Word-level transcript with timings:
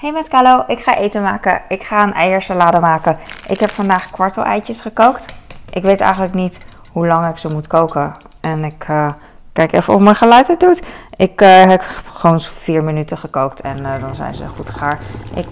Hey 0.00 0.12
met 0.12 0.28
Carlo, 0.28 0.64
ik 0.66 0.80
ga 0.80 0.96
eten 0.96 1.22
maken. 1.22 1.62
Ik 1.68 1.82
ga 1.82 2.02
een 2.02 2.14
eiersalade 2.14 2.80
maken. 2.80 3.18
Ik 3.48 3.60
heb 3.60 3.70
vandaag 3.70 4.10
kwartel-eitjes 4.10 4.80
gekookt. 4.80 5.34
Ik 5.72 5.82
weet 5.82 6.00
eigenlijk 6.00 6.34
niet 6.34 6.66
hoe 6.92 7.06
lang 7.06 7.28
ik 7.28 7.38
ze 7.38 7.48
moet 7.48 7.66
koken. 7.66 8.14
En 8.40 8.64
ik 8.64 8.88
uh, 8.88 9.12
kijk 9.52 9.72
even 9.72 9.94
of 9.94 10.00
mijn 10.00 10.16
geluid 10.16 10.48
het 10.48 10.60
doet. 10.60 10.82
Ik 11.16 11.40
uh, 11.40 11.68
heb 11.68 11.82
gewoon 12.12 12.40
vier 12.40 12.84
minuten 12.84 13.18
gekookt 13.18 13.60
en 13.60 13.78
uh, 13.78 14.00
dan 14.00 14.14
zijn 14.14 14.34
ze 14.34 14.46
goed 14.46 14.70
gaar. 14.70 14.98
Ik, 15.34 15.48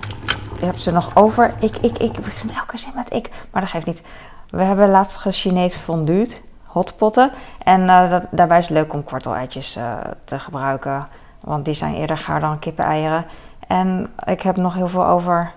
heb 0.60 0.76
ze 0.76 0.90
nog 0.90 1.10
over. 1.16 1.54
Ik, 1.60 1.76
ik, 1.76 1.98
ik 1.98 2.12
begin 2.12 2.50
elke 2.54 2.78
zin 2.78 2.92
met 2.94 3.12
ik, 3.14 3.30
maar 3.50 3.62
dat 3.62 3.70
geeft 3.70 3.86
niet. 3.86 4.02
We 4.50 4.62
hebben 4.62 4.90
laatst 4.90 5.16
gechinees 5.16 5.74
fonduut, 5.74 6.42
hotpotten. 6.64 7.30
En 7.64 7.86
daarbij 8.30 8.58
is 8.58 8.64
het 8.64 8.74
leuk 8.74 8.92
om 8.92 9.04
kwartel-eitjes 9.04 9.78
te 10.24 10.38
gebruiken. 10.38 11.06
Want 11.40 11.64
die 11.64 11.74
zijn 11.74 11.94
eerder 11.94 12.18
gaar 12.18 12.40
dan 12.40 12.58
kippeneieren. 12.58 13.24
En 13.68 14.12
ik 14.24 14.42
heb 14.42 14.56
nog 14.56 14.74
heel 14.74 14.88
veel 14.88 15.06
over. 15.06 15.52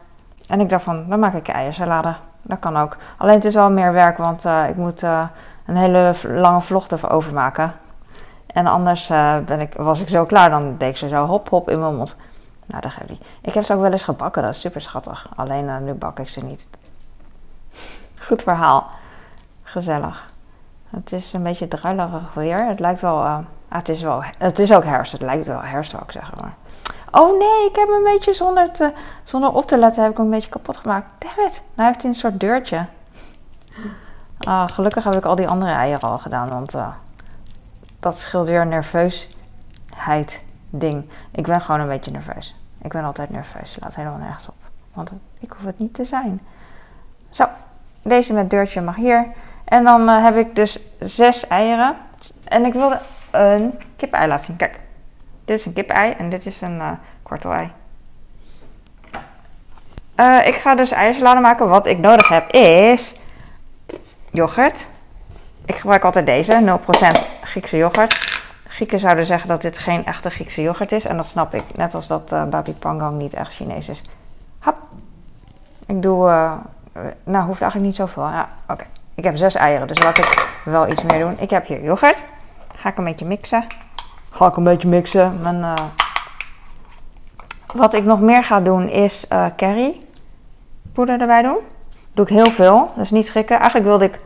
En 0.47 0.59
ik 0.59 0.69
dacht 0.69 0.83
van, 0.83 1.09
dan 1.09 1.19
maak 1.19 1.33
ik 1.33 1.47
eiersalade. 1.47 2.15
Dat 2.41 2.59
kan 2.59 2.77
ook. 2.77 2.97
Alleen 3.17 3.35
het 3.35 3.45
is 3.45 3.53
wel 3.53 3.71
meer 3.71 3.93
werk, 3.93 4.17
want 4.17 4.45
uh, 4.45 4.69
ik 4.69 4.75
moet 4.75 5.03
uh, 5.03 5.27
een 5.65 5.75
hele 5.75 6.13
lange 6.27 6.61
vlog 6.61 6.87
erover 6.89 7.33
maken. 7.33 7.73
En 8.47 8.67
anders 8.67 9.09
uh, 9.09 9.37
ben 9.37 9.59
ik, 9.59 9.73
was 9.73 10.01
ik 10.01 10.09
zo 10.09 10.25
klaar, 10.25 10.49
dan 10.49 10.75
deed 10.77 10.89
ik 10.89 10.97
ze 10.97 11.07
zo 11.07 11.25
hop 11.25 11.49
hop 11.49 11.69
in 11.69 11.79
mijn 11.79 11.95
mond. 11.95 12.15
Nou, 12.65 12.81
dat 12.81 12.91
geeft 12.91 13.09
niet. 13.09 13.25
Ik 13.41 13.53
heb 13.53 13.63
ze 13.63 13.73
ook 13.73 13.81
wel 13.81 13.91
eens 13.91 14.03
gebakken, 14.03 14.41
dat 14.41 14.51
is 14.51 14.59
super 14.59 14.81
schattig. 14.81 15.29
Alleen 15.35 15.83
nu 15.83 15.93
bak 15.93 16.19
ik 16.19 16.29
ze 16.29 16.43
niet. 16.43 16.67
Goed 18.27 18.43
verhaal. 18.43 18.85
Gezellig. 19.63 20.25
Het 20.89 21.11
is 21.11 21.33
een 21.33 21.43
beetje 21.43 21.67
druilerig 21.67 22.33
weer. 22.33 22.65
Het 22.65 22.79
lijkt 22.79 23.01
wel... 23.01 23.23
Ah, 23.23 23.39
het, 23.69 23.89
is 23.89 24.01
wel 24.01 24.23
het 24.37 24.59
is 24.59 24.73
ook 24.73 24.83
herfst. 24.83 25.11
Het 25.11 25.21
lijkt 25.21 25.45
wel 25.45 25.61
herfst, 25.61 25.91
zou 25.91 26.03
ik 26.03 26.11
zeggen. 26.11 26.37
Maar 26.41 26.53
Oh 27.11 27.39
nee, 27.39 27.69
ik 27.69 27.75
heb 27.75 27.89
een 27.89 28.03
beetje 28.03 28.33
zonder, 28.33 28.71
te, 28.71 28.93
zonder 29.23 29.51
op 29.51 29.67
te 29.67 29.77
letten 29.77 30.01
heb 30.01 30.11
ik 30.11 30.17
hem 30.17 30.25
een 30.25 30.31
beetje 30.31 30.49
kapot 30.49 30.77
gemaakt. 30.77 31.05
Damn 31.17 31.47
it. 31.47 31.61
Nou 31.73 31.87
heeft 31.87 32.01
hij 32.01 32.11
een 32.11 32.17
soort 32.17 32.39
deurtje. 32.39 32.85
Ah, 34.39 34.67
gelukkig 34.67 35.03
heb 35.03 35.13
ik 35.13 35.25
al 35.25 35.35
die 35.35 35.47
andere 35.47 35.71
eieren 35.71 36.09
al 36.09 36.17
gedaan, 36.17 36.49
want 36.49 36.75
uh, 36.75 36.93
dat 37.99 38.17
scheelt 38.17 38.47
weer 38.47 38.67
nerveusheid 38.67 40.41
ding. 40.69 41.09
Ik 41.31 41.45
ben 41.45 41.61
gewoon 41.61 41.81
een 41.81 41.87
beetje 41.87 42.11
nerveus. 42.11 42.55
Ik 42.81 42.91
ben 42.91 43.03
altijd 43.03 43.29
nerveus. 43.29 43.77
Laat 43.81 43.95
helemaal 43.95 44.19
nergens 44.19 44.47
op. 44.47 44.55
Want 44.93 45.11
ik 45.39 45.51
hoef 45.51 45.65
het 45.65 45.79
niet 45.79 45.93
te 45.93 46.05
zijn. 46.05 46.41
Zo, 47.29 47.45
deze 48.01 48.33
met 48.33 48.49
deurtje 48.49 48.81
mag 48.81 48.95
hier. 48.95 49.27
En 49.65 49.83
dan 49.83 50.09
uh, 50.09 50.23
heb 50.23 50.35
ik 50.35 50.55
dus 50.55 50.79
zes 50.99 51.47
eieren. 51.47 51.95
En 52.43 52.65
ik 52.65 52.73
wilde 52.73 52.99
een 53.31 53.79
kip-ei 53.95 54.27
laten 54.27 54.45
zien. 54.45 54.55
Kijk, 54.55 54.79
dit 55.51 55.59
is 55.59 55.65
een 55.65 55.73
kip-ei 55.73 56.13
en 56.17 56.29
dit 56.29 56.45
is 56.45 56.61
een 56.61 56.77
uh, 56.77 56.91
kwartel-ei. 57.23 57.71
Uh, 60.15 60.47
ik 60.47 60.55
ga 60.55 60.75
dus 60.75 60.91
eiersalade 60.91 61.39
maken. 61.39 61.69
Wat 61.69 61.85
ik 61.85 61.97
nodig 61.97 62.27
heb 62.27 62.51
is 62.51 63.15
yoghurt. 64.31 64.87
Ik 65.65 65.75
gebruik 65.75 66.03
altijd 66.03 66.25
deze, 66.25 66.79
0% 66.85 67.41
Griekse 67.41 67.77
yoghurt. 67.77 68.39
Grieken 68.67 68.99
zouden 68.99 69.25
zeggen 69.25 69.47
dat 69.47 69.61
dit 69.61 69.77
geen 69.77 70.05
echte 70.05 70.29
Griekse 70.29 70.61
yoghurt 70.61 70.91
is. 70.91 71.05
En 71.05 71.17
dat 71.17 71.27
snap 71.27 71.53
ik. 71.53 71.63
Net 71.75 71.93
als 71.93 72.07
dat 72.07 72.33
uh, 72.33 72.43
babi 72.45 72.73
pangang 72.73 73.17
niet 73.17 73.33
echt 73.33 73.53
Chinees 73.53 73.89
is. 73.89 74.03
Hap. 74.59 74.77
Ik 75.85 76.01
doe... 76.01 76.25
Nou, 77.23 77.45
hoeft 77.45 77.61
eigenlijk 77.61 77.91
niet 77.91 77.95
zoveel. 77.95 78.29
Ja, 78.29 78.49
oké. 78.67 78.85
Ik 79.15 79.23
heb 79.23 79.35
zes 79.35 79.55
eieren, 79.55 79.87
dus 79.87 79.99
laat 80.03 80.17
ik 80.17 80.59
wel 80.65 80.87
iets 80.87 81.03
meer 81.03 81.19
doen. 81.19 81.39
Ik 81.39 81.49
heb 81.49 81.67
hier 81.67 81.83
yoghurt. 81.83 82.23
Ga 82.75 82.89
ik 82.89 82.97
een 82.97 83.03
beetje 83.03 83.25
mixen. 83.25 83.67
Ga 84.41 84.47
ik 84.47 84.55
een 84.57 84.63
beetje 84.63 84.87
mixen. 84.87 85.41
Mijn, 85.41 85.59
uh... 85.59 85.73
Wat 87.73 87.93
ik 87.93 88.03
nog 88.03 88.19
meer 88.19 88.43
ga 88.43 88.59
doen 88.59 88.87
is 88.87 89.25
uh, 89.29 89.45
curry 89.55 90.01
poeder 90.93 91.21
erbij 91.21 91.41
doen. 91.41 91.57
Doe 92.13 92.25
ik 92.25 92.31
heel 92.31 92.51
veel, 92.51 92.91
dus 92.95 93.11
niet 93.11 93.25
schrikken. 93.25 93.55
Eigenlijk 93.55 93.87
wilde 93.87 94.05
ik 94.05 94.19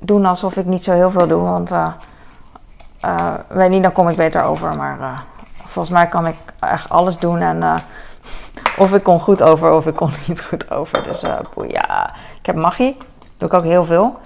doen 0.00 0.26
alsof 0.26 0.56
ik 0.56 0.64
niet 0.64 0.84
zo 0.84 0.92
heel 0.92 1.10
veel 1.10 1.26
doe, 1.26 1.42
want 1.42 1.70
uh, 1.70 3.34
weet 3.48 3.70
niet, 3.70 3.82
dan 3.82 3.92
kom 3.92 4.08
ik 4.08 4.16
beter 4.16 4.42
over. 4.42 4.76
Maar 4.76 5.24
volgens 5.64 5.94
mij 5.94 6.08
kan 6.08 6.26
ik 6.26 6.36
echt 6.60 6.88
alles 6.88 7.18
doen 7.18 7.40
en 7.40 7.62
of 8.78 8.94
ik 8.94 9.02
kom 9.02 9.20
goed 9.20 9.42
over 9.42 9.70
of 9.70 9.86
ik 9.86 9.96
kom 9.96 10.10
niet 10.26 10.42
goed 10.42 10.70
over. 10.70 11.02
Dus 11.02 11.20
ja, 11.68 12.14
ik 12.38 12.46
heb 12.46 12.56
magie, 12.56 12.96
doe 13.36 13.48
ik 13.48 13.54
ook 13.54 13.64
heel 13.64 13.84
veel. 13.84 14.18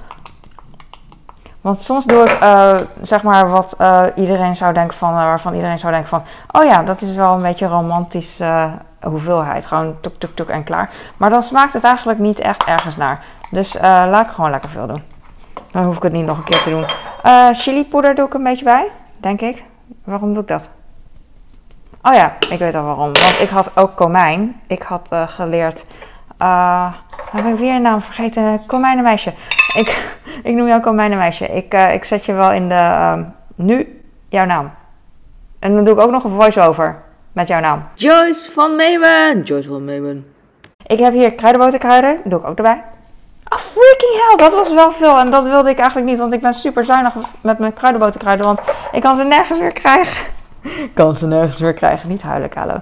Want 1.66 1.81
soms 1.81 2.04
doe 2.04 2.25
ik 2.25 2.43
uh, 2.43 2.75
zeg 3.00 3.22
maar 3.22 3.50
wat 3.50 3.77
uh, 3.81 4.03
iedereen 4.15 4.56
zou 4.56 4.75
denken 4.75 4.97
van, 4.97 5.10
uh, 5.10 5.16
waarvan 5.16 5.54
iedereen 5.54 5.78
zou 5.78 5.93
denken 5.93 6.09
van, 6.09 6.22
oh 6.50 6.65
ja, 6.65 6.82
dat 6.82 7.00
is 7.00 7.12
wel 7.12 7.34
een 7.34 7.43
beetje 7.43 7.66
romantisch 7.66 8.41
hoeveelheid. 9.00 9.66
Gewoon 9.66 9.97
tuk 10.00 10.19
tuk 10.19 10.34
tuk 10.34 10.49
en 10.49 10.65
klaar. 10.65 10.91
Maar 11.16 11.31
dan 11.31 11.43
smaakt 11.43 11.72
het 11.72 11.84
eigenlijk 11.84 12.19
niet 12.19 12.41
echt 12.41 12.65
ergens 12.65 12.97
naar. 12.97 13.25
Dus 13.50 13.76
laat 13.81 14.26
ik 14.26 14.32
gewoon 14.32 14.50
lekker 14.50 14.69
veel 14.69 14.87
doen. 14.87 15.03
Dan 15.71 15.84
hoef 15.84 15.97
ik 15.97 16.03
het 16.03 16.12
niet 16.12 16.26
nog 16.26 16.38
een 16.38 16.44
keer 16.44 16.62
te 16.62 16.71
doen. 16.71 16.84
chili 17.55 17.87
poeder 17.87 18.15
doe 18.15 18.26
ik 18.26 18.34
een 18.34 18.43
beetje 18.43 18.65
bij, 18.65 18.91
denk 19.16 19.41
ik. 19.41 19.65
Waarom 20.05 20.32
doe 20.32 20.43
ik 20.43 20.49
dat? 20.49 20.71
Oh 22.03 22.15
ja, 22.15 22.32
ik 22.49 22.59
weet 22.59 22.75
al 22.75 22.84
waarom. 22.84 23.12
Want 23.12 23.41
ik 23.41 23.49
had 23.49 23.76
ook 23.76 23.97
komijn. 23.97 24.60
Ik 24.66 24.82
had 24.82 25.09
geleerd. 25.26 25.84
Uh, 26.43 26.93
ik 27.34 27.56
weer 27.56 27.75
een 27.75 27.82
naam 27.82 28.03
vergeten. 28.03 28.66
Komijnenmeisje. 28.66 29.34
Ik, 29.76 30.19
ik 30.42 30.54
noem 30.54 30.66
jou 30.66 30.81
komijnenmeisje. 30.81 31.47
Ik, 31.47 31.75
uh, 31.75 31.92
ik 31.92 32.04
zet 32.04 32.25
je 32.25 32.32
wel 32.32 32.53
in 32.53 32.69
de... 32.69 32.75
Uh, 32.75 33.19
nu 33.54 34.03
jouw 34.28 34.44
naam. 34.44 34.70
En 35.59 35.75
dan 35.75 35.84
doe 35.84 35.94
ik 35.94 36.00
ook 36.00 36.10
nog 36.10 36.25
een 36.25 36.31
voice-over 36.31 37.03
met 37.32 37.48
jouw 37.48 37.60
naam. 37.60 37.88
Joyce 37.94 38.53
van 38.53 38.76
Meemen. 38.76 39.42
Joyce 39.42 39.69
van 39.69 39.84
Meemen. 39.84 40.26
Ik 40.87 40.98
heb 40.98 41.12
hier 41.12 41.34
kruidenboterkruiden. 41.34 42.20
Doe 42.25 42.38
ik 42.41 42.47
ook 42.47 42.56
erbij. 42.56 42.84
Oh, 43.48 43.59
freaking 43.59 44.12
hell. 44.12 44.37
Dat 44.37 44.53
was 44.53 44.75
wel 44.75 44.92
veel. 44.92 45.19
En 45.19 45.31
dat 45.31 45.44
wilde 45.44 45.70
ik 45.70 45.78
eigenlijk 45.78 46.10
niet. 46.10 46.19
Want 46.19 46.32
ik 46.32 46.41
ben 46.41 46.54
super 46.54 46.84
zuinig 46.84 47.14
met 47.41 47.58
mijn 47.58 47.72
kruidenboterkruiden. 47.72 48.47
Want 48.47 48.60
ik 48.93 49.00
kan 49.00 49.16
ze 49.16 49.25
nergens 49.25 49.58
weer 49.58 49.72
krijgen. 49.72 50.26
kan 50.94 51.14
ze 51.14 51.26
nergens 51.26 51.60
weer 51.60 51.75
krijgen. 51.75 52.08
Niet 52.08 52.22
huilen, 52.22 52.50
Hallo. 52.54 52.81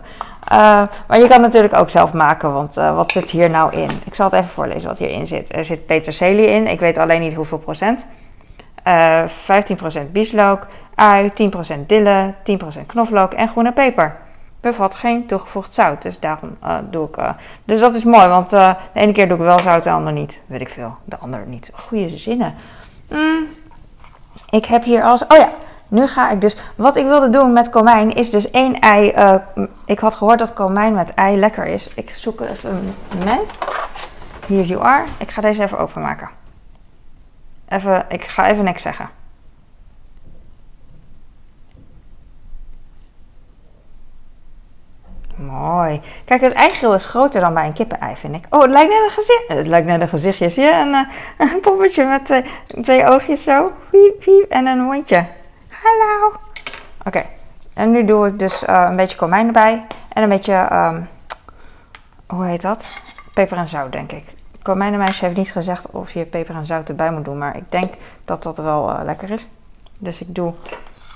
Uh, 0.52 0.82
maar 1.06 1.20
je 1.20 1.28
kan 1.28 1.40
natuurlijk 1.40 1.74
ook 1.74 1.90
zelf 1.90 2.12
maken, 2.12 2.52
want 2.52 2.78
uh, 2.78 2.94
wat 2.94 3.12
zit 3.12 3.30
hier 3.30 3.50
nou 3.50 3.72
in? 3.72 3.90
Ik 4.04 4.14
zal 4.14 4.30
het 4.30 4.34
even 4.34 4.48
voorlezen 4.48 4.88
wat 4.88 4.98
hierin 4.98 5.26
zit. 5.26 5.54
Er 5.54 5.64
zit 5.64 5.86
peterselie 5.86 6.46
in, 6.46 6.66
ik 6.66 6.80
weet 6.80 6.98
alleen 6.98 7.20
niet 7.20 7.34
hoeveel 7.34 7.58
procent. 7.58 8.06
Uh, 8.86 9.22
15% 10.06 10.10
bieslook, 10.12 10.66
ui, 10.94 11.30
10% 11.76 11.86
dille, 11.86 12.34
10% 12.80 12.86
knoflook 12.86 13.32
en 13.32 13.48
groene 13.48 13.72
peper. 13.72 14.16
Bevat 14.60 14.94
geen 14.94 15.26
toegevoegd 15.26 15.74
zout, 15.74 16.02
dus 16.02 16.20
daarom 16.20 16.56
doe 16.90 17.08
ik... 17.08 17.16
dus 17.64 17.80
dat 17.80 17.94
is 17.94 18.04
mooi, 18.04 18.28
want 18.28 18.50
de 18.50 18.76
ene 18.94 19.12
keer 19.12 19.28
doe 19.28 19.36
ik 19.36 19.44
wel 19.44 19.58
zout, 19.58 19.84
de 19.84 19.90
andere 19.90 20.14
niet. 20.16 20.42
Weet 20.46 20.60
ik 20.60 20.68
veel, 20.68 20.96
de 21.04 21.18
andere 21.18 21.44
niet. 21.46 21.70
Goeie 21.74 22.08
zinnen. 22.08 22.54
Mm. 23.08 23.46
Ik 24.50 24.64
heb 24.64 24.84
hier 24.84 25.02
als... 25.02 25.26
Oh 25.26 25.36
ja, 25.36 25.48
nu 25.94 26.06
ga 26.06 26.30
ik 26.30 26.40
dus. 26.40 26.56
Wat 26.76 26.96
ik 26.96 27.04
wilde 27.04 27.30
doen 27.30 27.52
met 27.52 27.70
komijn 27.70 28.14
is 28.14 28.30
dus 28.30 28.50
één 28.50 28.80
ei. 28.80 29.12
Uh, 29.16 29.34
ik 29.86 29.98
had 29.98 30.14
gehoord 30.14 30.38
dat 30.38 30.52
komijn 30.52 30.94
met 30.94 31.14
ei 31.14 31.36
lekker 31.36 31.66
is. 31.66 31.88
Ik 31.94 32.10
zoek 32.10 32.40
even 32.40 32.70
een 32.70 33.24
mes. 33.24 33.58
Here 34.46 34.66
you 34.66 34.82
are. 34.82 35.04
Ik 35.18 35.30
ga 35.30 35.40
deze 35.40 35.62
even 35.62 35.78
openmaken. 35.78 36.28
Even, 37.68 38.04
ik 38.08 38.24
ga 38.24 38.50
even 38.50 38.64
niks 38.64 38.82
zeggen. 38.82 39.08
Mooi. 45.36 46.00
Kijk, 46.24 46.40
het 46.40 46.52
eigeel 46.52 46.94
is 46.94 47.06
groter 47.06 47.40
dan 47.40 47.54
bij 47.54 47.66
een 47.66 47.72
kippenei, 47.72 48.16
vind 48.16 48.34
ik. 48.34 48.44
Oh, 48.50 48.60
het 48.60 48.70
lijkt 48.70 48.90
net 48.90 49.02
een 49.04 49.10
gezicht. 49.10 49.44
Het 49.48 49.66
lijkt 49.66 49.86
net 49.86 50.00
een 50.00 50.08
gezichtje. 50.08 50.48
Zie 50.48 50.64
je? 50.64 50.72
Een, 50.72 50.88
uh, 50.88 51.50
een 51.54 51.60
poppetje 51.60 52.04
met 52.04 52.24
twee, 52.24 52.44
twee 52.82 53.06
oogjes 53.06 53.42
zo. 53.42 53.72
Piep, 53.90 54.18
piep. 54.18 54.50
En 54.50 54.66
een 54.66 54.80
mondje. 54.80 55.26
Hallo. 55.84 56.32
Oké. 57.04 57.24
En 57.74 57.90
nu 57.90 58.04
doe 58.04 58.26
ik 58.26 58.38
dus 58.38 58.62
uh, 58.62 58.86
een 58.88 58.96
beetje 58.96 59.16
komijn 59.16 59.46
erbij. 59.46 59.86
En 60.08 60.22
een 60.22 60.28
beetje, 60.28 60.72
um, 60.72 61.08
hoe 62.26 62.44
heet 62.44 62.62
dat? 62.62 62.88
Peper 63.34 63.56
en 63.56 63.68
zout, 63.68 63.92
denk 63.92 64.12
ik. 64.12 64.24
Komijnenmeisje 64.62 65.24
heeft 65.24 65.36
niet 65.36 65.52
gezegd 65.52 65.90
of 65.90 66.12
je 66.12 66.26
peper 66.26 66.54
en 66.54 66.66
zout 66.66 66.88
erbij 66.88 67.12
moet 67.12 67.24
doen. 67.24 67.38
Maar 67.38 67.56
ik 67.56 67.70
denk 67.70 67.94
dat 68.24 68.42
dat 68.42 68.56
wel 68.56 68.90
uh, 68.90 69.00
lekker 69.04 69.30
is. 69.30 69.48
Dus 69.98 70.20
ik 70.20 70.34
doe... 70.34 70.54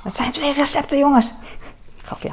Het 0.03 0.17
zijn 0.17 0.31
twee 0.31 0.53
recepten, 0.53 0.99
jongens. 0.99 1.35
Grapje. 2.05 2.31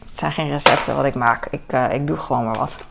Het 0.00 0.18
zijn 0.18 0.32
geen 0.32 0.50
recepten 0.50 0.96
wat 0.96 1.04
ik 1.04 1.14
maak. 1.14 1.46
Ik, 1.50 1.72
uh, 1.72 1.92
ik 1.92 2.06
doe 2.06 2.16
gewoon 2.16 2.44
maar 2.44 2.58
wat. 2.58 2.84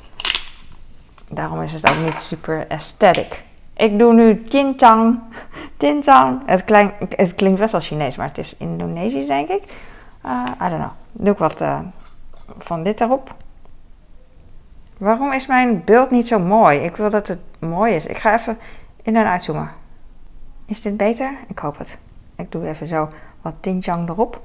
Daarom 1.30 1.62
is 1.62 1.74
het 1.74 1.90
ook 1.90 1.98
niet 1.98 2.22
super 2.22 2.66
aesthetic. 2.70 3.44
Ik 3.76 4.00
doe 4.00 4.14
nu 4.14 4.44
tintang. 4.44 5.20
Tintang. 5.78 6.42
Het, 6.46 6.64
het 7.16 7.36
klinkt 7.36 7.60
best 7.60 7.72
wel 7.72 7.82
Chinees, 7.82 8.18
maar 8.18 8.28
het 8.28 8.38
is 8.38 8.58
Indonesisch, 8.58 9.28
denk 9.28 9.50
ik. 9.50 9.64
Uh, 10.26 10.52
I 10.62 10.70
don't 10.70 10.82
know. 10.82 10.92
Doe 11.12 11.34
ik 11.34 11.38
wat 11.38 11.62
uh, 11.62 11.80
van 12.58 12.84
dit 12.84 13.02
erop. 13.02 13.36
Waarom 14.98 15.32
is 15.32 15.48
mijn 15.48 15.84
beeld 15.84 16.12
niet 16.12 16.28
zo 16.28 16.40
mooi? 16.40 16.80
Ik 16.80 16.96
wil 16.96 17.10
dat 17.10 17.28
het 17.28 17.40
mooi 17.60 17.94
is. 17.94 18.06
Ik 18.06 18.18
ga 18.18 18.34
even 18.34 18.58
in 19.02 19.16
en 19.16 19.26
uitzoomen. 19.26 19.72
Is 20.66 20.82
dit 20.82 20.98
beter? 20.98 21.38
Ik 21.48 21.60
hoop 21.60 21.78
het. 21.78 21.98
Ik 22.36 22.52
doe 22.52 22.68
even 22.68 22.88
zo 22.88 23.10
wat 23.42 23.54
tintang 23.60 24.10
erop. 24.10 24.42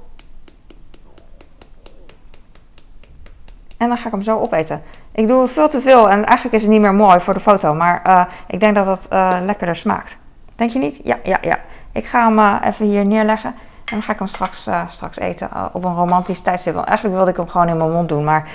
En 3.77 3.87
dan 3.87 3.97
ga 3.97 4.05
ik 4.05 4.11
hem 4.11 4.21
zo 4.21 4.39
opeten. 4.39 4.81
Ik 5.11 5.27
doe 5.27 5.47
veel 5.47 5.69
te 5.69 5.81
veel 5.81 6.09
en 6.09 6.25
eigenlijk 6.25 6.55
is 6.55 6.61
het 6.61 6.71
niet 6.71 6.81
meer 6.81 6.93
mooi 6.93 7.19
voor 7.19 7.33
de 7.33 7.39
foto. 7.39 7.73
Maar 7.73 8.01
uh, 8.07 8.25
ik 8.47 8.59
denk 8.59 8.75
dat 8.75 8.87
het 8.87 9.07
uh, 9.13 9.37
lekkerder 9.41 9.75
smaakt. 9.75 10.17
Denk 10.55 10.71
je 10.71 10.79
niet? 10.79 10.99
Ja, 11.03 11.17
ja, 11.23 11.37
ja. 11.41 11.59
Ik 11.91 12.05
ga 12.05 12.27
hem 12.27 12.39
uh, 12.39 12.55
even 12.63 12.85
hier 12.85 13.05
neerleggen. 13.05 13.49
En 13.49 13.97
dan 13.97 14.01
ga 14.01 14.11
ik 14.11 14.19
hem 14.19 14.27
straks, 14.27 14.69
straks 14.87 15.19
eten 15.19 15.49
op 15.73 15.83
een 15.83 15.95
romantisch 15.95 16.39
tijdstip. 16.41 16.73
Want 16.73 16.85
eigenlijk 16.87 17.17
wilde 17.17 17.31
ik 17.31 17.37
hem 17.37 17.47
gewoon 17.47 17.67
in 17.67 17.77
mijn 17.77 17.91
mond 17.91 18.09
doen. 18.09 18.23
Maar 18.23 18.47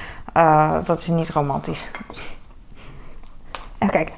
dat 0.84 1.00
is 1.00 1.06
niet 1.06 1.30
romantisch. 1.30 1.86
Even 3.78 3.92
kijken 3.92 4.14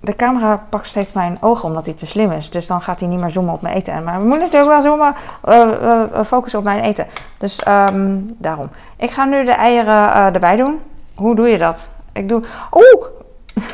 de 0.00 0.16
camera 0.16 0.66
pakt 0.70 0.88
steeds 0.88 1.12
mijn 1.12 1.38
ogen 1.40 1.68
omdat 1.68 1.84
hij 1.84 1.94
te 1.94 2.06
slim 2.06 2.32
is. 2.32 2.50
Dus 2.50 2.66
dan 2.66 2.80
gaat 2.80 3.00
hij 3.00 3.08
niet 3.08 3.20
meer 3.20 3.30
zoomen 3.30 3.54
op 3.54 3.62
mijn 3.62 3.74
eten. 3.74 4.04
Maar 4.04 4.20
we 4.20 4.26
moeten 4.26 4.44
natuurlijk 4.44 4.72
wel 4.72 4.82
zoomen, 4.82 5.14
uh, 5.48 6.24
focussen 6.24 6.58
op 6.58 6.64
mijn 6.64 6.82
eten. 6.82 7.06
Dus 7.38 7.66
um, 7.68 8.34
daarom. 8.38 8.70
Ik 8.96 9.10
ga 9.10 9.24
nu 9.24 9.44
de 9.44 9.52
eieren 9.52 10.12
erbij 10.34 10.56
doen. 10.56 10.80
Hoe 11.14 11.36
doe 11.36 11.48
je 11.48 11.58
dat? 11.58 11.86
Ik 12.12 12.28
doe... 12.28 12.42
Oeh! 12.72 13.06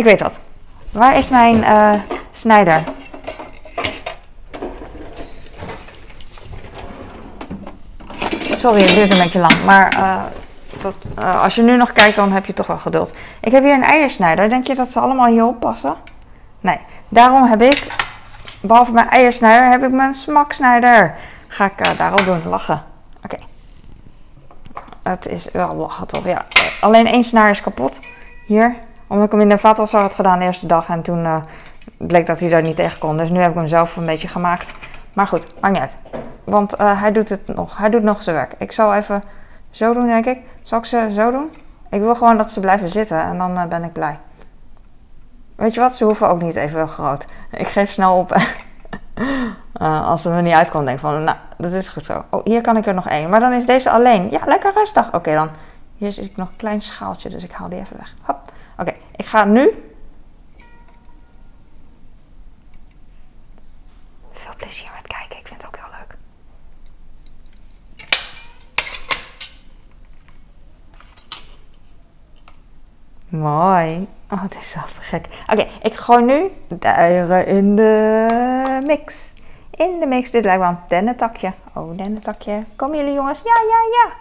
ik 0.00 0.04
weet 0.04 0.18
dat. 0.18 0.32
Waar 0.90 1.16
is 1.16 1.30
mijn 1.30 1.64
snijder? 2.30 2.82
Sorry, 8.64 8.80
het 8.80 8.94
duurt 8.94 9.12
een 9.12 9.18
beetje 9.18 9.38
lang. 9.38 9.64
Maar 9.64 9.96
uh, 11.18 11.42
als 11.42 11.54
je 11.54 11.62
nu 11.62 11.76
nog 11.76 11.92
kijkt, 11.92 12.16
dan 12.16 12.32
heb 12.32 12.46
je 12.46 12.52
toch 12.52 12.66
wel 12.66 12.78
geduld. 12.78 13.14
Ik 13.40 13.52
heb 13.52 13.62
hier 13.62 13.74
een 13.74 13.82
eiersnijder. 13.82 14.48
Denk 14.48 14.66
je 14.66 14.74
dat 14.74 14.88
ze 14.88 15.00
allemaal 15.00 15.26
hierop 15.26 15.60
passen? 15.60 15.94
Nee. 16.60 16.80
Daarom 17.08 17.44
heb 17.44 17.62
ik, 17.62 17.86
behalve 18.60 18.92
mijn 18.92 19.08
eiersnijder, 19.08 19.70
heb 19.70 19.82
ik 19.82 19.90
mijn 19.90 20.14
smaksnijder. 20.14 21.16
Ga 21.48 21.64
ik 21.64 21.86
uh, 21.86 21.98
daarop 21.98 22.24
doen. 22.24 22.40
Lachen. 22.48 22.82
Oké. 23.24 23.36
Het 25.02 25.26
is 25.26 25.50
wel 25.50 25.74
lachen 25.74 26.06
toch? 26.06 26.24
Ja. 26.24 26.44
Alleen 26.80 27.06
één 27.06 27.24
snaar 27.24 27.50
is 27.50 27.60
kapot. 27.60 28.00
Hier. 28.46 28.76
Omdat 29.06 29.26
ik 29.26 29.32
hem 29.32 29.40
in 29.40 29.48
de 29.48 29.58
vaatwasser 29.58 30.00
had 30.00 30.14
gedaan 30.14 30.38
de 30.38 30.44
eerste 30.44 30.66
dag. 30.66 30.88
En 30.88 31.02
toen 31.02 31.24
uh, 31.24 31.36
bleek 31.96 32.26
dat 32.26 32.40
hij 32.40 32.48
daar 32.48 32.62
niet 32.62 32.76
tegen 32.76 32.98
kon. 32.98 33.16
Dus 33.16 33.30
nu 33.30 33.40
heb 33.40 33.50
ik 33.50 33.56
hem 33.56 33.66
zelf 33.66 33.96
een 33.96 34.06
beetje 34.06 34.28
gemaakt. 34.28 34.72
Maar 35.12 35.26
goed, 35.26 35.46
maakt 35.60 35.72
niet 35.72 35.82
uit. 35.82 35.96
Want 36.44 36.74
hij 36.76 37.12
doet 37.12 37.28
het 37.28 37.46
nog. 37.46 37.76
Hij 37.76 37.90
doet 37.90 38.02
nog 38.02 38.22
zijn 38.22 38.36
werk. 38.36 38.54
Ik 38.58 38.72
zal 38.72 38.94
even 38.94 39.22
zo 39.74 39.94
doen, 39.94 40.06
denk 40.06 40.26
ik. 40.26 40.40
Zal 40.62 40.78
ik 40.78 40.84
ze 40.84 41.10
zo 41.14 41.30
doen? 41.30 41.50
Ik 41.90 42.00
wil 42.00 42.14
gewoon 42.14 42.36
dat 42.36 42.50
ze 42.50 42.60
blijven 42.60 42.88
zitten 42.88 43.20
en 43.20 43.38
dan 43.38 43.50
uh, 43.50 43.64
ben 43.64 43.84
ik 43.84 43.92
blij. 43.92 44.18
Weet 45.54 45.74
je 45.74 45.80
wat? 45.80 45.96
Ze 45.96 46.04
hoeven 46.04 46.28
ook 46.28 46.42
niet 46.42 46.56
even 46.56 46.88
groot. 46.88 47.26
Ik 47.50 47.66
geef 47.66 47.90
snel 47.90 48.18
op. 48.18 48.36
uh, 49.80 50.06
als 50.10 50.22
ze 50.22 50.28
me 50.28 50.42
niet 50.42 50.52
uitkomt, 50.52 50.84
denk 50.84 50.96
ik 50.96 51.04
van, 51.04 51.24
nou, 51.24 51.38
dat 51.58 51.72
is 51.72 51.88
goed 51.88 52.04
zo. 52.04 52.24
Oh, 52.30 52.44
hier 52.44 52.60
kan 52.60 52.76
ik 52.76 52.86
er 52.86 52.94
nog 52.94 53.08
één. 53.08 53.30
Maar 53.30 53.40
dan 53.40 53.52
is 53.52 53.66
deze 53.66 53.90
alleen. 53.90 54.30
Ja, 54.30 54.40
lekker 54.46 54.72
rustig. 54.72 55.14
Oké, 55.14 55.34
dan. 55.34 55.50
Hier 55.96 56.12
zit 56.12 56.36
nog 56.36 56.48
een 56.48 56.56
klein 56.56 56.82
schaaltje, 56.82 57.28
dus 57.28 57.44
ik 57.44 57.52
haal 57.52 57.68
die 57.68 57.80
even 57.80 57.96
weg. 57.96 58.14
Hop. 58.22 58.52
Oké, 58.78 58.92
ik 59.16 59.26
ga 59.26 59.44
nu. 59.44 59.92
Veel 64.32 64.54
plezier 64.56 64.90
met 64.94 65.06
kijken. 65.06 65.38
Ik 65.38 65.46
vind 65.48 65.62
het 65.62 65.66
ook 65.66 65.76
heel 65.76 65.98
leuk. 65.98 66.16
Mooi. 73.28 74.08
Oh, 74.34 74.42
dit 74.42 74.54
is 74.54 74.70
te 74.70 75.00
gek. 75.00 75.26
Oké, 75.52 75.68
ik 75.82 75.94
gooi 75.94 76.22
nu 76.22 76.50
de 76.68 76.88
eieren 76.88 77.46
in 77.46 77.76
de 77.76 78.80
mix. 78.86 79.32
In 79.70 80.00
de 80.00 80.06
mix. 80.06 80.30
Dit 80.30 80.44
lijkt 80.44 80.60
wel 80.60 80.68
een 80.68 80.78
dennentakje. 80.88 81.52
Oh, 81.74 81.96
dennentakje. 81.96 82.64
Komen 82.76 82.96
jullie 82.96 83.14
jongens? 83.14 83.42
Ja, 83.42 83.54
ja, 83.68 83.78
ja. 83.92 84.12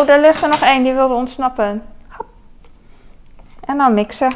Oh, 0.00 0.06
daar 0.06 0.20
ligt 0.20 0.42
er 0.42 0.48
nog 0.48 0.60
één. 0.60 0.82
Die 0.82 0.94
wilde 0.94 1.14
ontsnappen. 1.14 1.82
Hop. 2.08 2.26
En 3.60 3.78
dan 3.78 3.94
mixen. 3.94 4.32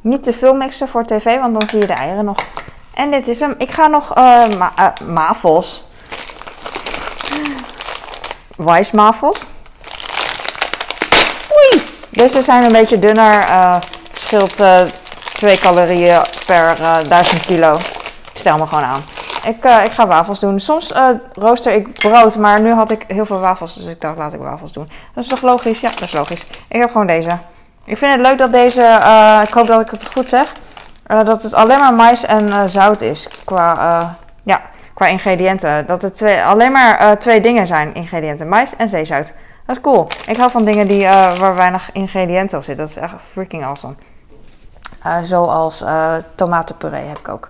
Niet 0.00 0.22
te 0.22 0.32
veel 0.32 0.54
mixen 0.54 0.88
voor 0.88 1.04
tv, 1.04 1.38
want 1.38 1.60
dan 1.60 1.68
zie 1.68 1.80
je 1.80 1.86
de 1.86 1.92
eieren 1.92 2.24
nog. 2.24 2.36
En 2.94 3.10
dit 3.10 3.28
is 3.28 3.40
hem. 3.40 3.54
Ik 3.58 3.70
ga 3.70 3.86
nog 3.86 4.18
uh, 4.18 4.48
ma 4.58 4.72
uh, 4.78 5.08
mafels. 5.08 5.84
Oei! 11.56 11.82
Deze 12.08 12.42
zijn 12.42 12.64
een 12.64 12.72
beetje 12.72 12.98
dunner. 12.98 13.48
Uh, 13.50 13.76
scheelt 14.12 14.62
2 15.32 15.58
calorieën 15.58 16.20
per 16.46 16.76
1000 17.08 17.46
kilo. 17.46 17.74
Ik 17.74 18.30
stel 18.32 18.58
me 18.58 18.66
gewoon 18.66 18.84
aan. 18.84 19.00
Ik, 19.44 19.64
ik 19.84 19.92
ga 19.92 20.06
wafels 20.06 20.40
doen. 20.40 20.60
Soms 20.60 20.92
rooster 21.32 21.72
ik 21.72 21.92
brood, 21.92 22.36
maar 22.36 22.60
nu 22.60 22.72
had 22.72 22.90
ik 22.90 23.04
heel 23.08 23.26
veel 23.26 23.40
wafels. 23.40 23.74
Dus 23.74 23.86
ik 23.86 24.00
dacht, 24.00 24.18
laat 24.18 24.32
ik 24.32 24.40
wafels 24.40 24.72
doen. 24.72 24.90
Dat 25.14 25.24
is 25.24 25.30
toch 25.30 25.42
logisch? 25.42 25.80
Ja, 25.80 25.88
dat 25.88 26.02
is 26.02 26.12
logisch. 26.12 26.46
Ik 26.68 26.80
heb 26.80 26.90
gewoon 26.90 27.06
deze. 27.06 27.30
Ik 27.88 27.98
vind 27.98 28.12
het 28.12 28.20
leuk 28.20 28.38
dat 28.38 28.52
deze, 28.52 28.80
uh, 28.80 29.40
ik 29.44 29.54
hoop 29.54 29.66
dat 29.66 29.80
ik 29.80 29.90
het 29.90 30.06
goed 30.12 30.28
zeg, 30.28 30.52
uh, 31.06 31.24
dat 31.24 31.42
het 31.42 31.54
alleen 31.54 31.78
maar 31.78 31.94
mais 31.94 32.24
en 32.24 32.46
uh, 32.46 32.64
zout 32.66 33.00
is 33.00 33.28
qua, 33.44 34.16
ja, 34.42 34.62
qua 34.94 35.06
ingrediënten. 35.06 35.86
Dat 35.86 36.02
het 36.02 36.16
twee, 36.16 36.42
alleen 36.42 36.72
maar 36.72 37.18
twee 37.18 37.40
dingen 37.40 37.66
zijn, 37.66 37.94
ingrediënten, 37.94 38.48
mais 38.48 38.76
en 38.76 38.88
zeezout. 38.88 39.32
Dat 39.66 39.76
is 39.76 39.82
cool. 39.82 40.06
Ik 40.26 40.36
hou 40.36 40.50
van 40.50 40.64
dingen 40.64 40.88
die, 40.88 41.06
waar 41.38 41.54
weinig 41.54 41.92
ingrediënten 41.92 42.58
op 42.58 42.64
zitten. 42.64 42.86
Dat 42.86 42.96
is 42.96 43.02
echt 43.02 43.14
freaking 43.30 43.64
awesome. 43.64 43.94
zoals 45.22 45.84
tomatenpuree 46.34 47.06
heb 47.06 47.18
ik 47.18 47.28
ook. 47.28 47.48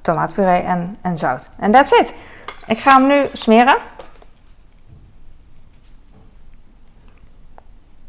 tomatenpuree 0.00 0.62
en, 0.62 0.98
en 1.00 1.18
zout. 1.18 1.48
En 1.58 1.72
that's 1.72 1.90
it. 1.92 2.12
Ik 2.66 2.78
ga 2.78 2.92
hem 2.92 3.06
nu 3.06 3.24
smeren. 3.32 3.76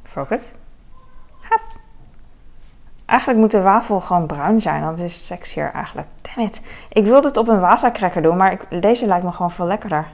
Focus. 0.03 0.41
Eigenlijk 3.11 3.39
moet 3.39 3.51
de 3.51 3.61
wafel 3.61 3.99
gewoon 3.99 4.25
bruin 4.25 4.61
zijn. 4.61 4.81
Dat 4.81 4.99
is 4.99 5.25
sexier 5.25 5.71
eigenlijk. 5.73 6.07
Damn 6.21 6.47
it. 6.47 6.61
Ik 6.89 7.05
wilde 7.05 7.27
het 7.27 7.37
op 7.37 7.47
een 7.47 7.59
Wasa 7.59 7.91
cracker 7.91 8.21
doen, 8.21 8.37
maar 8.37 8.57
deze 8.79 9.05
lijkt 9.05 9.23
me 9.23 9.31
gewoon 9.31 9.51
veel 9.51 9.65
lekkerder. 9.65 10.07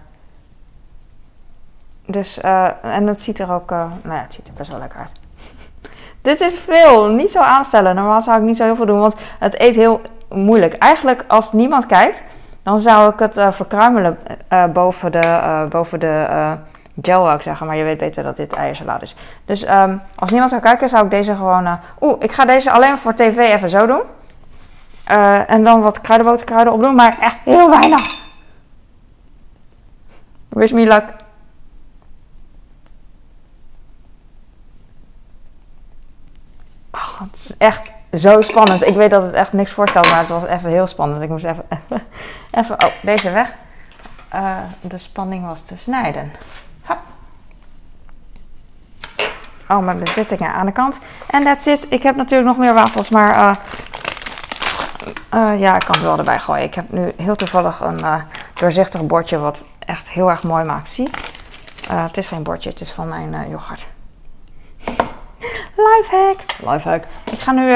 Dus, 2.05 2.39
uh, 2.43 2.69
en 2.81 3.07
het 3.07 3.21
ziet 3.21 3.39
er 3.39 3.51
ook, 3.51 3.71
uh, 3.71 3.77
nou 4.03 4.15
ja, 4.15 4.21
het 4.21 4.33
ziet 4.33 4.47
er 4.47 4.53
best 4.53 4.69
wel 4.69 4.79
lekker 4.79 4.99
uit. 4.99 5.11
Dit 6.21 6.41
is 6.41 6.59
veel. 6.59 7.09
Niet 7.09 7.31
zo 7.31 7.39
aanstellen. 7.41 7.95
Normaal 7.95 8.21
zou 8.21 8.37
ik 8.37 8.43
niet 8.43 8.57
zo 8.57 8.63
heel 8.63 8.75
veel 8.75 8.85
doen, 8.85 8.99
want 8.99 9.15
het 9.39 9.59
eet 9.59 9.75
heel 9.75 10.01
moeilijk. 10.29 10.73
Eigenlijk, 10.73 11.25
als 11.27 11.53
niemand 11.53 11.85
kijkt, 11.85 12.23
dan 12.63 12.79
zou 12.79 13.13
ik 13.13 13.19
het 13.19 13.37
uh, 13.37 13.51
verkruimelen 13.51 14.17
boven 14.73 15.11
de, 15.11 15.65
boven 15.69 15.99
de 15.99 16.57
gel 17.01 17.33
ik 17.33 17.41
zeggen, 17.41 17.67
maar 17.67 17.75
je 17.75 17.83
weet 17.83 17.97
beter 17.97 18.23
dat 18.23 18.35
dit 18.35 18.53
eiersalade 18.53 19.03
is. 19.03 19.15
Dus 19.45 19.69
um, 19.69 20.01
als 20.15 20.29
niemand 20.29 20.49
zou 20.49 20.61
kijken, 20.61 20.89
zou 20.89 21.03
ik 21.03 21.11
deze 21.11 21.35
gewoon... 21.35 21.65
Uh, 21.65 21.73
Oeh, 22.01 22.15
ik 22.19 22.31
ga 22.31 22.45
deze 22.45 22.71
alleen 22.71 22.97
voor 22.97 23.13
tv 23.13 23.37
even 23.37 23.69
zo 23.69 23.85
doen. 23.85 24.01
Uh, 25.11 25.49
en 25.49 25.63
dan 25.63 25.81
wat 25.81 26.01
kruidenboterkruiden 26.01 26.73
opdoen, 26.73 26.95
maar 26.95 27.17
echt 27.19 27.39
heel 27.43 27.69
weinig. 27.69 28.17
Wish 30.49 30.71
me 30.71 30.85
luck. 30.85 31.13
Oh, 36.91 37.19
het 37.19 37.35
is 37.35 37.57
echt 37.57 37.91
zo 38.13 38.41
spannend. 38.41 38.87
Ik 38.87 38.95
weet 38.95 39.09
dat 39.09 39.23
het 39.23 39.33
echt 39.33 39.53
niks 39.53 39.71
voorstelt, 39.71 40.09
maar 40.09 40.19
het 40.19 40.29
was 40.29 40.45
even 40.45 40.69
heel 40.69 40.87
spannend. 40.87 41.21
Ik 41.21 41.29
moest 41.29 41.45
even... 41.45 41.65
even 42.51 42.83
oh, 42.83 42.91
deze 43.01 43.31
weg. 43.31 43.55
Uh, 44.35 44.57
de 44.81 44.97
spanning 44.97 45.45
was 45.45 45.61
te 45.61 45.77
snijden. 45.77 46.31
Oh, 49.69 49.79
mijn 49.79 49.99
bezittingen 49.99 50.53
aan 50.53 50.65
de 50.65 50.71
kant. 50.71 50.99
En 51.29 51.43
that's 51.43 51.65
it. 51.65 51.85
Ik 51.89 52.03
heb 52.03 52.15
natuurlijk 52.15 52.49
nog 52.49 52.57
meer 52.57 52.73
wafels, 52.73 53.09
maar 53.09 53.35
uh, 53.35 53.53
uh, 55.33 55.59
ja, 55.59 55.75
ik 55.75 55.85
kan 55.85 55.95
het 55.95 56.03
wel 56.03 56.17
erbij 56.17 56.39
gooien. 56.39 56.63
Ik 56.63 56.73
heb 56.73 56.91
nu 56.91 57.13
heel 57.17 57.35
toevallig 57.35 57.81
een 57.81 57.99
uh, 57.99 58.15
doorzichtig 58.53 59.05
bordje 59.05 59.37
wat 59.37 59.65
echt 59.79 60.09
heel 60.09 60.29
erg 60.29 60.43
mooi 60.43 60.65
maakt. 60.65 60.89
Zie? 60.89 61.09
het 61.91 62.17
is 62.17 62.27
geen 62.27 62.43
bordje, 62.43 62.69
het 62.69 62.81
is 62.81 62.91
van 62.91 63.09
mijn 63.09 63.49
yoghurt. 63.49 63.87
Lifehack. 65.75 66.37
Lifehack. 66.65 67.03
Ik 67.31 67.39
ga 67.39 67.51
nu. 67.51 67.75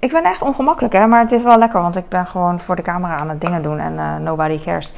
ik 0.00 0.12
ben 0.12 0.24
echt 0.24 0.42
ongemakkelijk, 0.42 0.94
hè, 0.94 1.06
maar 1.06 1.20
het 1.20 1.32
is 1.32 1.42
wel 1.42 1.58
lekker, 1.58 1.80
want 1.80 1.96
ik 1.96 2.08
ben 2.08 2.26
gewoon 2.26 2.60
voor 2.60 2.76
de 2.76 2.82
camera 2.82 3.16
aan 3.18 3.28
het 3.28 3.40
dingen 3.40 3.62
doen 3.62 3.78
en 3.78 4.22
nobody 4.22 4.60
cares. 4.64 4.92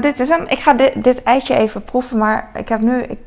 dit 0.00 0.20
is 0.20 0.28
hem. 0.28 0.44
Ik 0.46 0.58
ga 0.58 0.72
dit, 0.72 1.04
dit 1.04 1.22
eitje 1.22 1.54
even 1.54 1.82
proeven, 1.82 2.18
maar 2.18 2.50
ik 2.54 2.68
heb 2.68 2.80
nu. 2.80 3.02
Ik 3.02 3.18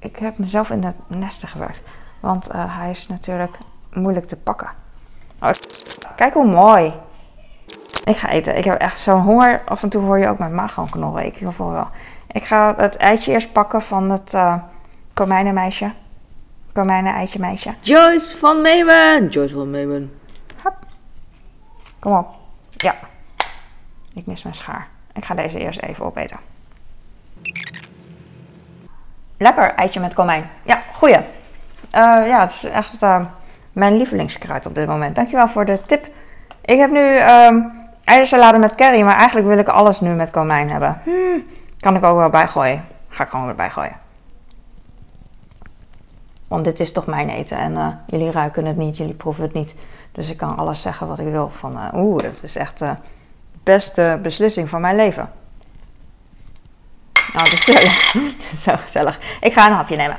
ik 0.00 0.16
heb 0.16 0.38
mezelf 0.38 0.70
in 0.70 0.80
de 0.80 0.92
nesten 1.06 1.48
gewerkt. 1.48 1.80
Want 2.20 2.48
uh, 2.48 2.78
hij 2.78 2.90
is 2.90 3.08
natuurlijk 3.08 3.58
moeilijk 3.92 4.26
te 4.26 4.36
pakken. 4.36 4.70
Oh, 5.40 5.50
kijk 6.16 6.32
hoe 6.32 6.46
mooi. 6.46 6.92
Ik 8.04 8.16
ga 8.16 8.28
eten. 8.28 8.56
Ik 8.56 8.64
heb 8.64 8.78
echt 8.78 9.00
zo'n 9.00 9.20
honger. 9.20 9.62
Af 9.64 9.82
en 9.82 9.88
toe 9.88 10.02
hoor 10.02 10.18
je 10.18 10.28
ook 10.28 10.38
mijn 10.38 10.54
maag 10.54 10.74
gewoon 10.74 10.90
knorren. 10.90 11.24
Ik 11.24 11.36
geval 11.36 11.70
wel. 11.70 11.88
Ik 12.26 12.44
ga 12.44 12.74
het 12.76 12.96
eitje 12.96 13.32
eerst 13.32 13.52
pakken 13.52 13.82
van 13.82 14.10
het 14.10 14.34
uh, 14.34 14.54
konijnenmeisje. 15.14 15.92
Komijnen, 16.72 17.12
eitje, 17.12 17.38
meisje. 17.38 17.74
Joyce 17.80 18.36
van 18.36 18.60
Meemen. 18.60 19.28
Joyce 19.28 19.54
van 19.54 19.70
Meemen. 19.70 20.20
Kom 21.98 22.16
op. 22.16 22.28
Ja. 22.76 22.94
Ik 24.14 24.26
mis 24.26 24.42
mijn 24.42 24.54
schaar. 24.54 24.88
Ik 25.12 25.24
ga 25.24 25.34
deze 25.34 25.58
eerst 25.58 25.80
even 25.80 26.04
opeten. 26.04 26.36
Lekker, 29.42 29.74
eitje 29.74 30.00
met 30.00 30.14
komijn. 30.14 30.50
Ja, 30.62 30.82
goeie. 30.92 31.16
Eh, 31.16 31.22
ja, 32.26 32.40
het 32.40 32.50
is 32.50 32.64
echt 32.64 33.02
eh, 33.02 33.20
mijn 33.72 33.96
lievelingskruid 33.96 34.66
op 34.66 34.74
dit 34.74 34.86
moment. 34.86 35.16
Dankjewel 35.16 35.48
voor 35.48 35.64
de 35.64 35.80
tip. 35.86 36.08
Ik 36.64 36.78
heb 36.78 36.90
nu 36.90 37.16
ehm 37.16 37.56
eiersalade 38.04 38.58
met 38.58 38.74
curry, 38.74 39.02
maar 39.02 39.16
eigenlijk 39.16 39.46
wil 39.46 39.58
ik 39.58 39.68
alles 39.68 40.00
nu 40.00 40.10
met 40.14 40.30
komijn 40.30 40.70
hebben. 40.70 41.00
Hmm, 41.04 41.44
kan 41.78 41.96
ik 41.96 42.04
ook 42.04 42.16
wel 42.16 42.30
bijgooien. 42.30 42.84
Ga 43.08 43.24
ik 43.24 43.30
gewoon 43.30 43.46
weer 43.46 43.54
bijgooien. 43.54 43.96
Want 46.48 46.64
dit 46.64 46.80
is 46.80 46.92
toch 46.92 47.06
mijn 47.06 47.28
eten 47.28 47.56
en 47.56 47.76
eh, 47.76 47.88
jullie 48.06 48.30
ruiken 48.30 48.64
het 48.64 48.76
niet, 48.76 48.96
jullie 48.96 49.14
proeven 49.14 49.42
het 49.42 49.52
niet. 49.52 49.74
Dus 50.12 50.30
ik 50.30 50.36
kan 50.36 50.56
alles 50.56 50.82
zeggen 50.82 51.06
wat 51.06 51.18
ik 51.18 51.28
wil. 51.28 51.50
Van, 51.50 51.78
eh, 51.78 51.94
oeh, 51.94 52.22
dat 52.22 52.40
is 52.42 52.56
echt 52.56 52.78
de 52.78 52.94
beste 53.62 54.18
beslissing 54.22 54.68
van 54.68 54.80
mijn 54.80 54.96
leven. 54.96 55.30
Nou, 57.32 57.50
dat 57.50 57.52
is, 57.52 57.64
zo, 58.62 58.70
dat 58.70 58.80
gezellig. 58.80 59.18
Ik 59.40 59.52
ga 59.52 59.66
een 59.66 59.72
hapje 59.72 59.96
nemen. 59.96 60.18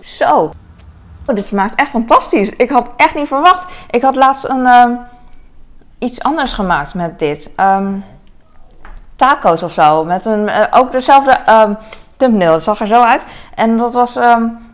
Zo. 0.00 0.52
Oh, 1.26 1.34
dit 1.34 1.46
smaakt 1.46 1.74
echt 1.74 1.90
fantastisch. 1.90 2.50
Ik 2.50 2.70
had 2.70 2.88
echt 2.96 3.14
niet 3.14 3.28
verwacht. 3.28 3.72
Ik 3.90 4.02
had 4.02 4.16
laatst 4.16 4.44
een, 4.44 4.66
ehm, 4.66 4.92
iets 5.98 6.22
anders 6.22 6.52
gemaakt 6.52 6.94
met 6.94 7.18
dit. 7.18 7.50
Ehm, 7.56 7.94
taco's 9.16 9.62
of 9.62 9.72
zo. 9.72 10.04
Met 10.04 10.26
een, 10.26 10.48
eh, 10.48 10.66
ook 10.70 10.92
dezelfde 10.92 11.30
ehm 11.30 11.74
thumbnail. 12.16 12.52
Het 12.52 12.62
zag 12.62 12.80
er 12.80 12.86
zo 12.86 13.02
uit. 13.02 13.26
En 13.54 13.76
dat 13.76 13.94
was, 13.94 14.18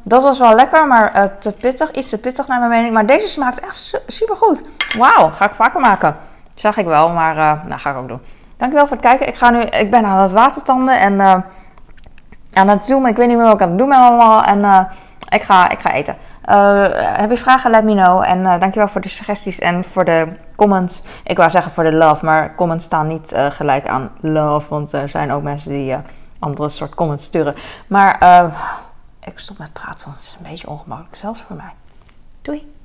dat 0.03 0.23
was 0.23 0.39
wel 0.39 0.55
lekker, 0.55 0.87
maar 0.87 1.13
eh, 1.13 1.25
te 1.39 1.53
pittig. 1.53 1.93
Iets 1.93 2.09
te 2.09 2.19
pittig 2.19 2.47
naar 2.47 2.59
mijn 2.59 2.71
mening. 2.71 2.95
Maar 2.95 3.07
deze 3.07 3.29
smaakt 3.29 3.61
echt 3.61 3.77
su 3.77 3.99
super 4.07 4.37
goed. 4.37 4.63
Wauw, 4.99 5.31
ga 5.31 5.45
ik 5.45 5.53
vaker 5.53 5.81
maken. 5.81 6.17
Zag 6.55 6.77
ik 6.77 6.87
wel, 6.87 7.09
maar 7.09 7.37
uh, 7.37 7.65
nou 7.67 7.81
ga 7.81 7.91
ik 7.91 7.97
ook 7.97 8.09
doen. 8.09 8.21
Dankjewel 8.59 8.87
voor 8.87 8.97
het 8.97 9.07
kijken. 9.07 9.29
Ik, 9.29 9.35
ga 9.35 9.51
nu, 9.51 9.61
ik 9.61 9.91
ben 9.91 10.05
aan 10.05 10.23
het 10.23 10.33
watertanden 10.33 11.01
en 11.01 11.13
uh, 11.13 11.35
aan 12.53 12.69
het 12.69 12.87
zoomen. 12.87 13.11
Ik 13.11 13.17
weet 13.17 13.29
niet 13.29 13.37
meer 13.37 13.47
wat 13.47 13.55
ik 13.55 13.63
aan 13.63 13.69
het 13.69 13.79
doen 13.79 13.89
ben 13.89 13.99
allemaal. 13.99 14.43
En 14.43 14.59
uh, 14.59 14.81
ik, 15.29 15.43
ga, 15.43 15.69
ik 15.71 15.79
ga 15.79 15.93
eten. 15.93 16.17
heb 17.21 17.31
je 17.31 17.39
vragen? 17.39 17.71
Let 17.71 17.85
me 17.85 17.93
know. 17.93 18.23
En 18.27 18.43
dankjewel 18.43 18.89
voor 18.89 19.01
de 19.01 19.09
suggesties 19.09 19.59
en 19.59 19.85
voor 19.85 20.05
de 20.05 20.29
comments. 20.57 21.03
Ik 21.25 21.37
wou 21.37 21.51
zeggen 21.51 21.73
voor 21.73 21.85
de 21.85 21.93
love, 21.93 22.25
maar 22.25 22.55
comments 22.55 22.85
staan 22.85 23.07
niet 23.07 23.35
gelijk 23.51 23.87
aan 23.87 24.11
love. 24.21 24.69
Want 24.69 24.93
er 24.93 25.09
zijn 25.09 25.33
ook 25.33 25.43
mensen 25.43 25.71
die 25.71 25.97
andere 26.39 26.69
soort 26.69 26.95
comments 26.95 27.25
sturen. 27.25 27.55
Maar 27.87 28.19
ik 29.25 29.39
stop 29.39 29.59
met 29.59 29.73
praten, 29.73 30.05
want 30.05 30.17
het 30.17 30.27
is 30.27 30.37
een 30.39 30.51
beetje 30.51 30.69
ongemakkelijk, 30.69 31.17
zelfs 31.17 31.41
voor 31.41 31.57
mij. 31.57 31.73
Doei! 32.43 32.78